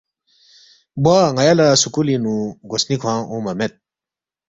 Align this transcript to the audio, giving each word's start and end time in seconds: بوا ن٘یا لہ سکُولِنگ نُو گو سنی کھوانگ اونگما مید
بوا 1.03 1.17
ن٘یا 1.35 1.53
لہ 1.57 1.67
سکُولِنگ 1.81 2.21
نُو 2.23 2.35
گو 2.69 2.75
سنی 2.81 2.95
کھوانگ 3.01 3.23
اونگما 3.29 3.53
مید 3.57 3.73